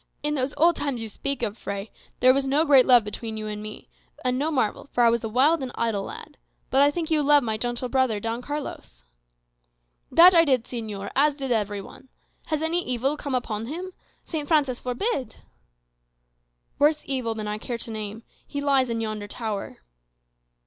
[0.23, 1.91] In those old times you speak of, Fray,
[2.21, 3.87] there was no great love between you and me;
[4.25, 6.37] and no marvel, for I was a wild and idle lad.
[6.71, 9.03] But I think you loved my gentle brother, Don Carlos!"
[10.11, 12.09] "That I did, señor, as did every one.
[12.47, 13.93] Has any evil come upon him?
[14.25, 14.47] St.
[14.47, 15.35] Francis forbid!"
[16.79, 18.23] "Worse evil than I care to name.
[18.47, 19.81] He lies in yonder tower."